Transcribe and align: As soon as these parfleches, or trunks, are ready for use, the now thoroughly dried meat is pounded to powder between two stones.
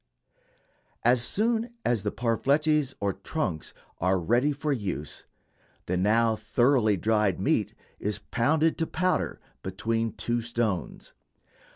As 1.05 1.21
soon 1.23 1.75
as 1.85 2.01
these 2.01 2.13
parfleches, 2.13 2.95
or 2.99 3.13
trunks, 3.13 3.71
are 3.99 4.17
ready 4.17 4.51
for 4.51 4.73
use, 4.73 5.25
the 5.85 5.95
now 5.95 6.35
thoroughly 6.35 6.97
dried 6.97 7.39
meat 7.39 7.75
is 7.99 8.17
pounded 8.17 8.79
to 8.79 8.87
powder 8.87 9.39
between 9.61 10.13
two 10.13 10.41
stones. 10.41 11.13